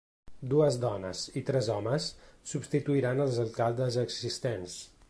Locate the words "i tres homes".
1.41-2.09